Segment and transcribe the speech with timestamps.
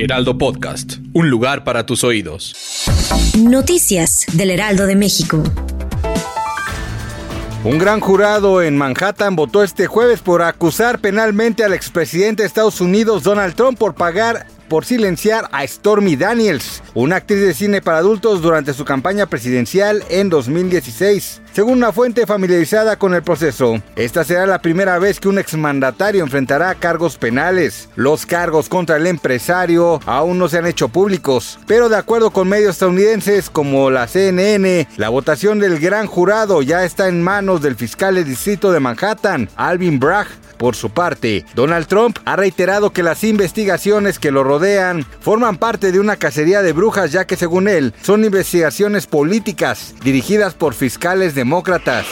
[0.00, 2.54] Heraldo Podcast, un lugar para tus oídos.
[3.36, 5.42] Noticias del Heraldo de México.
[7.64, 12.80] Un gran jurado en Manhattan votó este jueves por acusar penalmente al expresidente de Estados
[12.80, 17.98] Unidos Donald Trump por pagar por silenciar a Stormy Daniels, una actriz de cine para
[17.98, 21.42] adultos durante su campaña presidencial en 2016.
[21.52, 26.22] Según una fuente familiarizada con el proceso, esta será la primera vez que un exmandatario
[26.22, 27.88] enfrentará cargos penales.
[27.96, 32.48] Los cargos contra el empresario aún no se han hecho públicos, pero de acuerdo con
[32.48, 37.74] medios estadounidenses como la CNN, la votación del gran jurado ya está en manos del
[37.74, 43.02] fiscal del distrito de Manhattan, Alvin Bragg, por su parte, Donald Trump ha reiterado que
[43.02, 47.68] las investigaciones que lo rodean forman parte de una cacería de brujas ya que según
[47.68, 52.06] él son investigaciones políticas dirigidas por fiscales demócratas.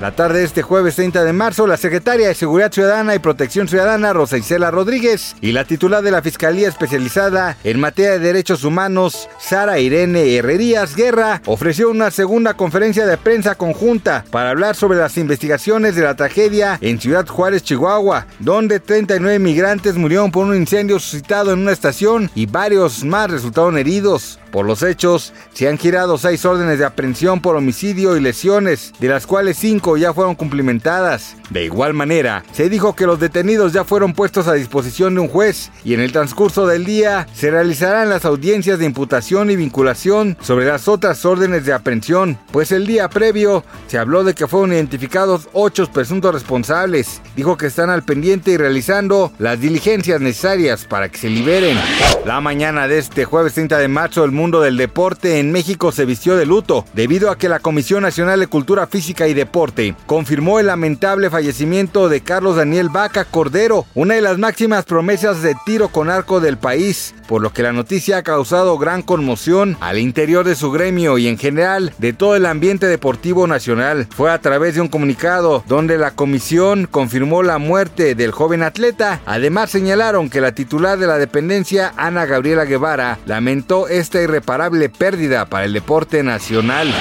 [0.00, 3.66] La tarde de este jueves 30 de marzo, la secretaria de Seguridad Ciudadana y Protección
[3.66, 8.62] Ciudadana, Rosa Isela Rodríguez, y la titular de la Fiscalía Especializada en Materia de Derechos
[8.62, 14.98] Humanos, Sara Irene Herrerías Guerra, ofreció una segunda conferencia de prensa conjunta para hablar sobre
[14.98, 20.56] las investigaciones de la tragedia en Ciudad Juárez, Chihuahua, donde 39 migrantes murieron por un
[20.56, 24.38] incendio suscitado en una estación y varios más resultaron heridos.
[24.50, 29.08] Por los hechos, se han girado seis órdenes de aprehensión por homicidio y lesiones, de
[29.08, 31.36] las cuales cinco ya fueron cumplimentadas.
[31.50, 35.28] De igual manera, se dijo que los detenidos ya fueron puestos a disposición de un
[35.28, 40.36] juez y en el transcurso del día se realizarán las audiencias de imputación y vinculación
[40.40, 44.72] sobre las otras órdenes de aprehensión, pues el día previo se habló de que fueron
[44.72, 47.20] identificados ocho presuntos responsables.
[47.36, 51.78] Dijo que están al pendiente y realizando las diligencias necesarias para que se liberen.
[52.24, 56.06] La mañana de este jueves 30 de marzo, el mundo del deporte en México se
[56.06, 60.58] vistió de luto debido a que la Comisión Nacional de Cultura Física y Deporte confirmó
[60.58, 65.88] el lamentable fallecimiento de Carlos Daniel Vaca Cordero, una de las máximas promesas de tiro
[65.88, 70.46] con arco del país, por lo que la noticia ha causado gran conmoción al interior
[70.46, 74.08] de su gremio y en general de todo el ambiente deportivo nacional.
[74.16, 79.20] Fue a través de un comunicado donde la comisión confirmó la muerte del joven atleta.
[79.26, 85.46] Además señalaron que la titular de la dependencia, Ana Gabriela Guevara, lamentó esta irreparable pérdida
[85.46, 86.94] para el deporte nacional.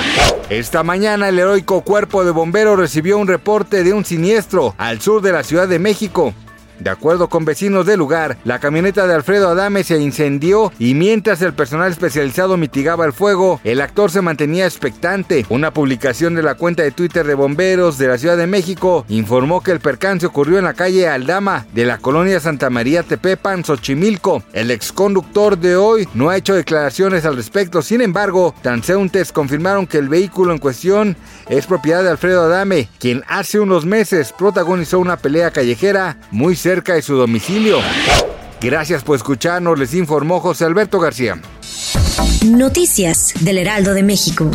[0.49, 5.21] Esta mañana el heroico cuerpo de bomberos recibió un reporte de un siniestro al sur
[5.21, 6.33] de la Ciudad de México.
[6.79, 11.41] De acuerdo con vecinos del lugar, la camioneta de Alfredo Adame se incendió y mientras
[11.41, 15.45] el personal especializado mitigaba el fuego, el actor se mantenía expectante.
[15.49, 19.61] Una publicación de la cuenta de Twitter de bomberos de la Ciudad de México informó
[19.61, 24.43] que el percance ocurrió en la calle Aldama de la colonia Santa María Tepepan, Xochimilco.
[24.53, 29.97] El exconductor de hoy no ha hecho declaraciones al respecto, sin embargo, transeúntes confirmaron que
[29.97, 31.17] el vehículo en cuestión
[31.49, 36.95] es propiedad de Alfredo Adame, quien hace unos meses protagonizó una pelea callejera muy cerca
[36.95, 37.79] de su domicilio.
[38.59, 41.39] Gracias por escucharnos, les informó José Alberto García.
[42.45, 44.51] Noticias del Heraldo de México.